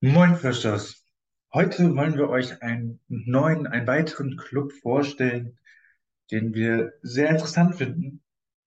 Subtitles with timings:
[0.00, 1.04] Moin, Christos.
[1.52, 5.58] Heute wollen wir euch einen neuen, einen weiteren Club vorstellen,
[6.30, 8.22] den wir sehr interessant finden.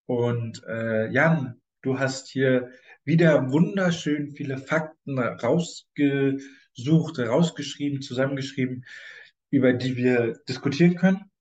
[0.07, 2.69] Und äh, Jan, du hast hier
[3.05, 8.85] wieder wunderschön viele Fakten rausgesucht, rausgeschrieben, zusammengeschrieben,
[9.51, 11.31] über die wir diskutieren können.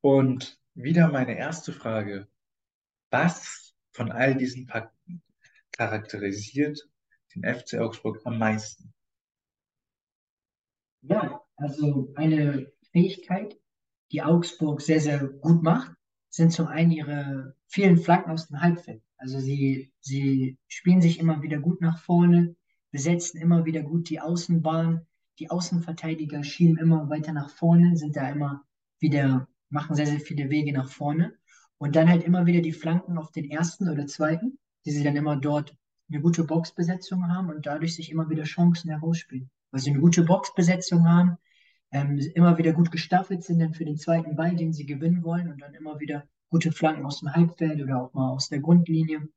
[0.00, 2.26] Und wieder meine erste Frage.
[3.10, 5.22] Was von all diesen Fakten
[5.72, 6.88] charakterisiert
[7.34, 8.93] den FC Augsburg am meisten?
[11.06, 13.58] Ja, also eine Fähigkeit,
[14.10, 15.92] die Augsburg sehr, sehr gut macht,
[16.30, 19.02] sind zum einen ihre vielen Flanken aus dem Halbfeld.
[19.18, 22.56] Also sie, sie spielen sich immer wieder gut nach vorne,
[22.90, 25.06] besetzen immer wieder gut die Außenbahn.
[25.38, 28.64] Die Außenverteidiger schieben immer weiter nach vorne, sind da immer
[28.98, 31.34] wieder, machen sehr, sehr viele Wege nach vorne.
[31.76, 35.16] Und dann halt immer wieder die Flanken auf den ersten oder zweiten, die sie dann
[35.16, 35.76] immer dort
[36.08, 40.22] eine gute Boxbesetzung haben und dadurch sich immer wieder Chancen herausspielen weil sie eine gute
[40.22, 41.36] Boxbesetzung haben,
[41.90, 45.50] ähm, immer wieder gut gestaffelt sind dann für den zweiten Ball, den sie gewinnen wollen
[45.50, 49.28] und dann immer wieder gute Flanken aus dem Halbfeld oder auch mal aus der Grundlinie.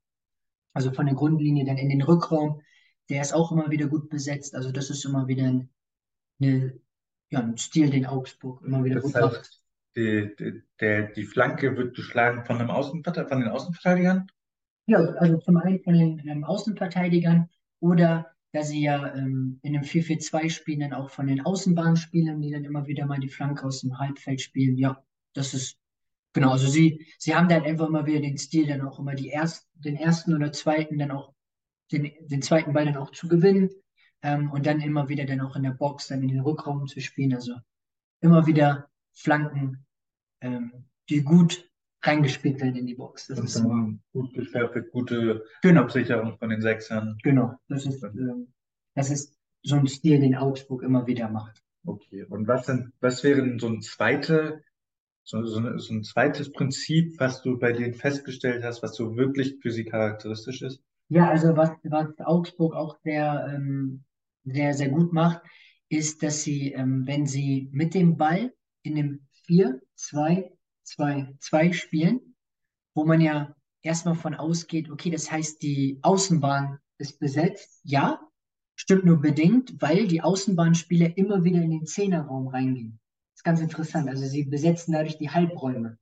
[0.74, 2.62] Also von der Grundlinie dann in den Rückraum.
[3.08, 4.54] Der ist auch immer wieder gut besetzt.
[4.54, 5.70] Also das ist immer wieder ein,
[6.40, 6.78] eine,
[7.30, 9.62] ja, ein Stil, den Augsburg immer wieder Das gut heißt, macht.
[9.96, 14.28] die, die, der, die Flanke wird geschlagen von einem Außenverteidiger, von den Außenverteidigern.
[14.86, 17.50] Ja, also zum einen von den ähm, Außenverteidigern
[17.80, 22.50] oder da sie ja ähm, in einem 4-4-2 spielen, dann auch von den Außenbahnspielern, die
[22.50, 24.76] dann immer wieder mal die Flanke aus dem Halbfeld spielen.
[24.76, 25.04] Ja,
[25.34, 25.78] das ist
[26.32, 26.52] genau.
[26.52, 29.68] Also sie, sie haben dann einfach immer wieder den Stil, dann auch immer die erst,
[29.74, 31.34] den ersten oder zweiten, dann auch
[31.92, 33.70] den, den zweiten Ball dann auch zu gewinnen
[34.22, 37.00] ähm, und dann immer wieder dann auch in der Box, dann in den Rückraum zu
[37.00, 37.34] spielen.
[37.34, 37.54] Also
[38.20, 39.86] immer wieder Flanken,
[40.40, 41.67] ähm, die gut
[42.02, 43.26] reingespielt werden in die Box.
[43.26, 45.82] Das Und ist immer, gut gestaffelt, gute genau.
[45.82, 47.18] Absicherung von den Sechsern.
[47.22, 48.48] Genau, das ist, ähm,
[48.94, 51.62] das ist so ein Stil, den Augsburg immer wieder macht.
[51.84, 52.24] Okay.
[52.24, 54.62] Und was sind, was wäre denn so ein zweite,
[55.24, 59.16] so, so, eine- so ein zweites Prinzip, was du bei denen festgestellt hast, was so
[59.16, 60.82] wirklich für sie charakteristisch ist?
[61.08, 64.04] Ja, also was, was Augsburg auch sehr, ähm,
[64.44, 65.42] sehr, sehr gut macht,
[65.88, 69.20] ist, dass sie, ähm, wenn sie mit dem Ball in dem
[70.96, 72.34] 4-2-2-2 spielen,
[72.94, 77.80] wo man ja erstmal von ausgeht, okay, das heißt, die Außenbahn ist besetzt.
[77.84, 78.20] Ja,
[78.76, 83.00] stimmt nur bedingt, weil die Außenbahnspieler immer wieder in den Zehnerraum reingehen.
[83.32, 84.08] Das ist ganz interessant.
[84.08, 85.98] Also sie besetzen dadurch die Halbräume.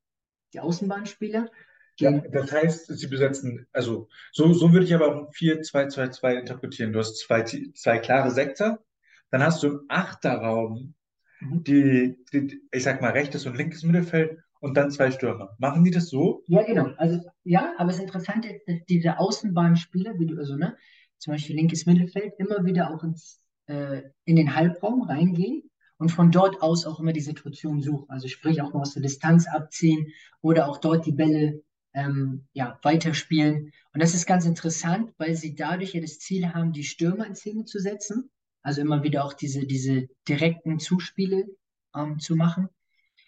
[0.54, 1.50] Die Außenbahnspieler
[1.98, 6.92] Ja, das heißt, sie besetzen, also so, so würde ich aber auch ein 4-2-2-2 interpretieren.
[6.92, 8.84] Du hast zwei, zwei klare Sechser,
[9.30, 10.94] dann hast du im Achterraum
[11.40, 11.64] Mhm.
[11.64, 15.54] die, die, ich sag mal, rechtes und linkes Mittelfeld und dann zwei Stürmer.
[15.58, 16.42] Machen die das so?
[16.46, 16.90] ja, genau.
[16.96, 20.76] Also ja, aber das Interessante ist, dass diese Außenbahnspieler, wie du, also ne,
[21.18, 26.30] zum Beispiel linkes Mittelfeld, immer wieder auch ins, äh, in den Halbraum reingehen und von
[26.30, 28.08] dort aus auch immer die Situation suchen.
[28.08, 31.62] Also sprich auch mal aus der Distanz abziehen oder auch dort die Bälle
[31.94, 33.72] ähm, ja, weiterspielen.
[33.92, 37.34] Und das ist ganz interessant, weil sie dadurch ja das Ziel haben, die Stürmer in
[37.34, 38.30] Szene zu setzen.
[38.62, 41.46] Also immer wieder auch diese, diese direkten Zuspiele
[41.94, 42.68] ähm, zu machen.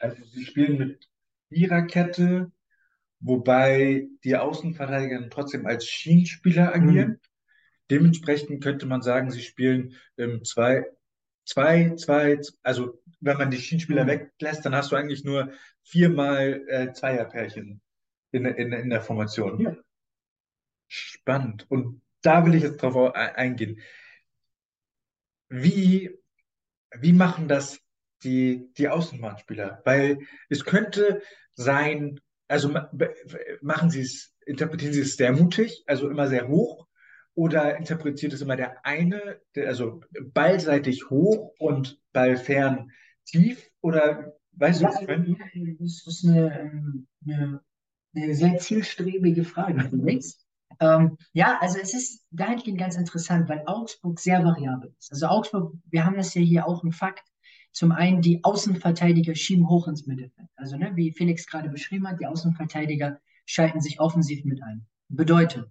[0.01, 1.09] Also sie spielen mit
[1.51, 2.51] Viererkette,
[3.21, 7.09] wobei die Außenverteidiger dann trotzdem als Schienenspieler agieren.
[7.11, 7.21] Mhm.
[7.91, 10.85] Dementsprechend könnte man sagen, sie spielen ähm, zwei,
[11.45, 14.09] zwei, zwei, also wenn man die Schienenspieler Mhm.
[14.09, 17.81] weglässt, dann hast du eigentlich nur viermal äh, Zweierpärchen
[18.33, 19.61] in, in, in der Formation.
[19.61, 19.77] Ja.
[20.87, 21.67] Spannend.
[21.71, 23.81] Und da will ich jetzt drauf au- e- eingehen.
[25.51, 26.11] Wie,
[26.95, 27.81] wie machen das
[28.25, 29.83] die, die Außenbahnspieler?
[29.85, 30.19] Weil
[30.49, 31.23] es könnte
[31.55, 32.75] sein, also
[33.61, 36.87] machen sie es, interpretieren sie es sehr mutig, also immer sehr hoch,
[37.35, 40.01] oder interpretiert es immer der eine, der, also
[40.35, 42.91] ballseitig hoch und ballfern
[43.27, 45.77] tief, oder weißt du, Ja, was ich meine?
[45.79, 47.61] das ist eine, ähm, eine,
[48.15, 49.89] eine sehr zielstrebige Frage.
[50.81, 55.13] Ähm, ja, also es ist dahingehend ganz interessant, weil Augsburg sehr variabel ist.
[55.13, 57.28] Also Augsburg, wir haben das ja hier auch im Fakt.
[57.73, 60.49] Zum einen, die Außenverteidiger schieben hoch ins Mittelfeld.
[60.57, 64.87] Also, ne, wie Felix gerade beschrieben hat, die Außenverteidiger schalten sich offensiv mit ein.
[65.09, 65.71] Bedeutet,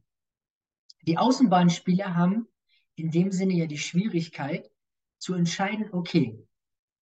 [1.02, 2.48] die Außenbahnspieler haben
[2.96, 4.70] in dem Sinne ja die Schwierigkeit
[5.20, 6.38] zu entscheiden, okay,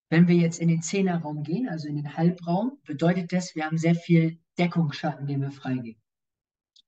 [0.08, 3.78] wenn wir jetzt in den Zehnerraum gehen, also in den Halbraum, bedeutet das, wir haben
[3.78, 6.00] sehr viel Deckungsschatten, den wir freigeben.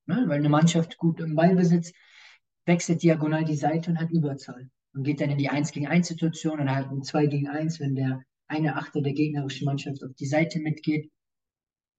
[0.07, 0.25] Ne?
[0.27, 1.93] Weil eine Mannschaft gut im Ballbesitz
[2.65, 6.09] wechselt diagonal die Seite und hat Überzahl und geht dann in die 1 gegen 1
[6.09, 10.15] Situation oder halt ein 2 gegen 1, wenn der eine Achte der gegnerischen Mannschaft auf
[10.15, 11.11] die Seite mitgeht.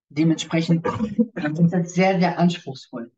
[0.09, 3.11] Dementsprechend ist das sehr, sehr anspruchsvoll.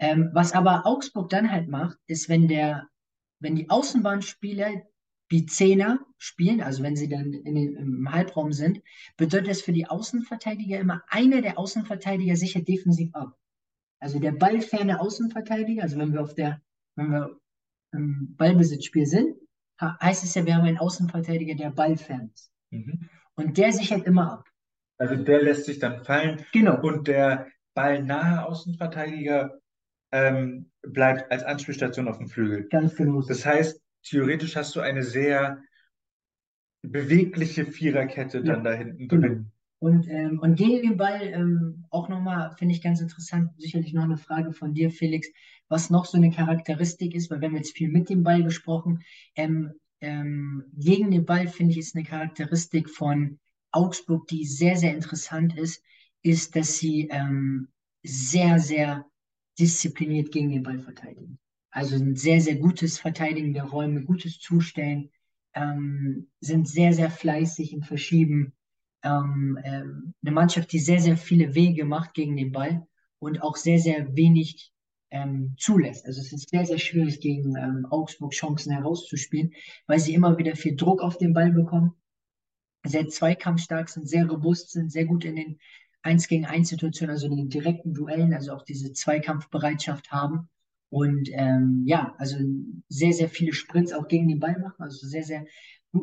[0.00, 2.88] Ähm, was aber Augsburg dann halt macht, ist, wenn der,
[3.38, 4.82] wenn die Außenbahnspieler
[5.28, 8.82] wie Zehner spielen, also wenn sie dann in im Halbraum sind,
[9.16, 13.38] bedeutet das für die Außenverteidiger immer, einer der Außenverteidiger sichert defensiv ab.
[14.00, 16.60] Also der ballferne Außenverteidiger, also wenn wir auf der,
[16.96, 17.40] wenn wir
[17.92, 19.36] im Ballbesitzspiel sind,
[19.80, 22.52] heißt es ja, wir haben einen Außenverteidiger, der ballfern ist.
[22.70, 23.08] Mhm.
[23.34, 24.48] Und der sichert immer ab.
[24.98, 26.44] Also der lässt sich dann fallen.
[26.52, 26.80] Genau.
[26.80, 29.58] Und der ballnahe Außenverteidiger
[30.12, 32.68] ähm, bleibt als Anspielstation auf dem Flügel.
[32.68, 33.22] Ganz genau.
[33.22, 35.62] Das heißt, theoretisch hast du eine sehr
[36.82, 39.20] bewegliche Viererkette ja, dann da hinten drin.
[39.22, 39.44] Genau.
[39.78, 44.04] Und, ähm, und gegen den Ball ähm, auch nochmal, finde ich ganz interessant, sicherlich noch
[44.04, 45.28] eine Frage von dir, Felix,
[45.72, 49.02] was noch so eine Charakteristik ist, weil wir haben jetzt viel mit dem Ball gesprochen.
[49.34, 49.72] Ähm,
[50.02, 53.38] ähm, gegen den Ball, finde ich, ist eine Charakteristik von
[53.70, 55.82] Augsburg, die sehr, sehr interessant ist,
[56.22, 57.68] ist, dass sie ähm,
[58.02, 59.06] sehr, sehr
[59.58, 61.38] diszipliniert gegen den Ball verteidigen.
[61.70, 65.08] Also ein sehr, sehr gutes Verteidigen der Räume, gutes Zustellen,
[65.54, 68.52] ähm, sind sehr, sehr fleißig im Verschieben.
[69.02, 72.86] Ähm, ähm, eine Mannschaft, die sehr, sehr viele Wege macht gegen den Ball
[73.18, 74.71] und auch sehr, sehr wenig
[75.12, 76.06] ähm, zulässt.
[76.06, 79.52] Also es ist sehr, sehr schwierig, gegen ähm, Augsburg Chancen herauszuspielen,
[79.86, 81.92] weil sie immer wieder viel Druck auf den Ball bekommen,
[82.84, 85.58] sehr zweikampfstark sind, sehr robust sind, sehr gut in den
[86.02, 90.48] 1 gegen 1 Situationen, also in den direkten Duellen, also auch diese Zweikampfbereitschaft haben.
[90.88, 92.36] Und ähm, ja, also
[92.88, 94.82] sehr, sehr viele Sprints auch gegen den Ball machen.
[94.82, 95.46] Also sehr, sehr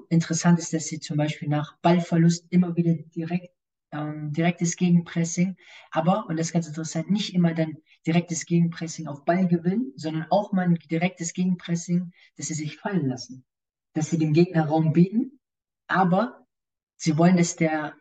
[0.09, 3.53] interessant ist, dass sie zum Beispiel nach Ballverlust immer wieder direkt
[3.91, 5.55] ähm, direktes Gegenpressing,
[5.91, 10.27] aber, und das ist ganz interessant, nicht immer dann direktes Gegenpressing auf Ball gewinnen, sondern
[10.29, 13.45] auch mal ein direktes Gegenpressing, dass sie sich fallen lassen,
[13.93, 15.39] dass sie dem Gegner Raum bieten,
[15.87, 16.45] aber
[16.95, 17.95] sie wollen, dass der,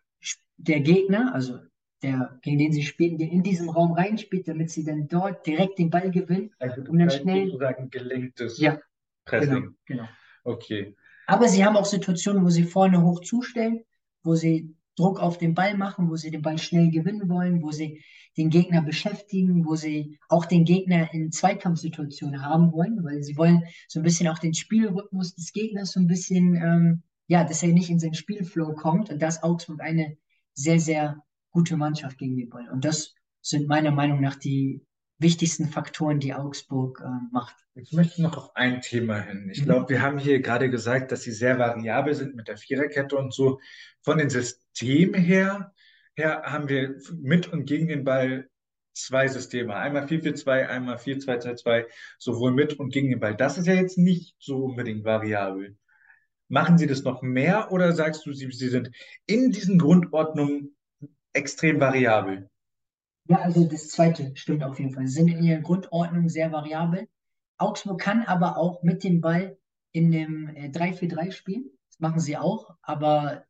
[0.57, 1.59] der Gegner, also
[2.03, 5.79] der, gegen den sie spielen, der in diesem Raum reinspielt, damit sie dann dort direkt
[5.79, 7.47] den Ball gewinnen also und dann schnell.
[7.47, 8.79] Sozusagen gelenktes ja,
[9.25, 9.51] Pressing.
[9.51, 10.09] Genau, genau.
[10.45, 10.97] Okay.
[11.27, 13.85] Aber sie haben auch Situationen, wo sie vorne hoch zustellen,
[14.23, 17.71] wo sie Druck auf den Ball machen, wo sie den Ball schnell gewinnen wollen, wo
[17.71, 18.03] sie
[18.37, 23.65] den Gegner beschäftigen, wo sie auch den Gegner in Zweikampfsituationen haben wollen, weil sie wollen
[23.87, 27.73] so ein bisschen auch den Spielrhythmus des Gegners so ein bisschen, ähm, ja, dass er
[27.73, 29.11] nicht in seinen Spielflow kommt.
[29.11, 30.17] Und das Augsburg eine
[30.55, 32.69] sehr, sehr gute Mannschaft gegen den Ball.
[32.71, 34.85] Und das sind meiner Meinung nach die
[35.19, 37.57] wichtigsten Faktoren, die Augsburg äh, macht.
[37.75, 39.49] Ich möchte noch auf ein Thema hin.
[39.53, 39.65] Ich mhm.
[39.67, 43.35] glaube, wir haben hier gerade gesagt, dass sie sehr variabel sind mit der Viererkette und
[43.35, 43.61] so.
[44.03, 45.73] Von den Systemen her,
[46.15, 48.49] her haben wir mit und gegen den Ball
[48.93, 49.75] zwei Systeme.
[49.77, 51.87] Einmal 4-4-2, einmal 4-2-2-2,
[52.19, 53.37] sowohl mit und gegen den Ball.
[53.37, 55.77] Das ist ja jetzt nicht so unbedingt variabel.
[56.49, 58.91] Machen Sie das noch mehr oder sagst du, Sie, Sie sind
[59.27, 60.77] in diesen Grundordnungen
[61.33, 62.49] extrem variabel.
[63.29, 65.07] Ja, also das zweite stimmt auf jeden Fall.
[65.07, 67.09] Sie sind in ihrer Grundordnung sehr variabel.
[67.59, 69.59] Augsburg kann aber auch mit dem Ball
[69.93, 71.71] in dem äh, 3-4-3 spielen.
[71.91, 73.45] Das machen sie auch, aber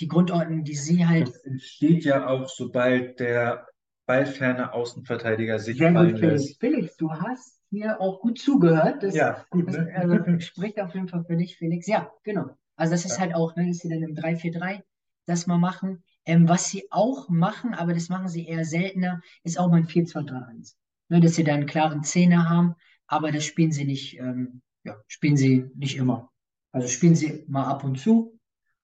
[0.00, 1.28] die Grundordnung, die sie halt.
[1.28, 3.66] Das entsteht ja auch, sobald der
[4.06, 6.60] ballferne Außenverteidiger sich Sehr fallen gut, lässt.
[6.60, 9.02] Felix, du hast hier auch gut zugehört.
[9.02, 9.70] Das, ja, gut.
[9.70, 9.88] Ne?
[9.94, 11.86] Das, also, spricht auf jeden Fall für dich, Felix.
[11.86, 12.50] Ja, genau.
[12.76, 13.20] Also das ist ja.
[13.20, 14.82] halt auch, ne, dass sie dann im 3-4-3
[15.26, 16.02] das mal machen.
[16.24, 19.88] Ähm, was sie auch machen, aber das machen sie eher seltener, ist auch mal ein
[19.88, 20.74] 4-2-3-1.
[21.08, 22.74] Ne, dass sie da einen klaren Zehner haben,
[23.06, 26.30] aber das spielen sie nicht, ähm, ja, spielen sie nicht immer.
[26.70, 28.38] Also spielen sie mal ab und zu,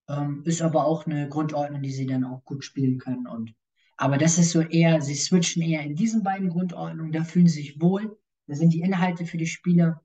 [0.08, 3.26] ähm, ist aber auch eine Grundordnung, die sie dann auch gut spielen können.
[3.26, 3.54] Und,
[3.96, 7.62] aber das ist so eher, sie switchen eher in diesen beiden Grundordnungen, da fühlen sie
[7.62, 10.02] sich wohl, da sind die Inhalte für die Spieler,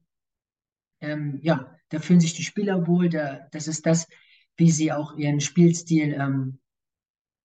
[1.02, 4.08] ähm, ja, da fühlen sich die Spieler wohl, da, das ist das,
[4.56, 6.60] wie sie auch ihren Spielstil ähm,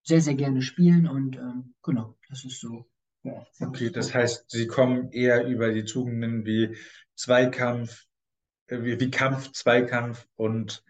[0.08, 2.88] sehr, sehr gerne spielen und ähm, genau, das ist so.
[3.24, 6.76] Ja, okay, das heißt, sie kommen eher über die Tugenden wie
[7.14, 8.06] Zweikampf,
[8.68, 10.82] äh, wie, wie Kampf, Zweikampf und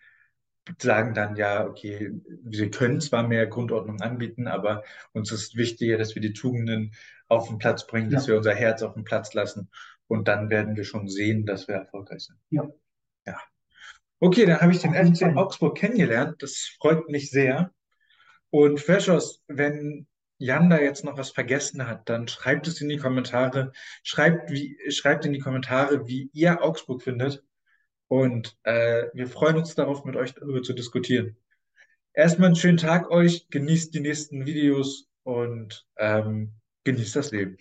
[0.80, 2.12] sagen dann ja, okay,
[2.44, 6.92] wir können zwar mehr Grundordnung anbieten, aber uns ist wichtiger, dass wir die Tugenden
[7.26, 8.32] auf den Platz bringen, dass ja.
[8.32, 9.70] wir unser Herz auf den Platz lassen
[10.06, 12.38] und dann werden wir schon sehen, dass wir erfolgreich sind.
[12.50, 12.68] Ja.
[13.26, 13.40] Ja.
[14.20, 16.42] Okay, dann habe ich den FC Augsburg kennengelernt.
[16.42, 17.72] Das freut mich sehr.
[18.50, 20.06] Und Feschos, wenn
[20.38, 23.72] Jan da jetzt noch was vergessen hat, dann schreibt es in die Kommentare.
[24.02, 27.42] Schreibt, wie, schreibt in die Kommentare, wie ihr Augsburg findet.
[28.06, 31.36] Und äh, wir freuen uns darauf, mit euch darüber zu diskutieren.
[32.14, 37.58] Erstmal einen schönen Tag euch, genießt die nächsten Videos und ähm, genießt das Leben.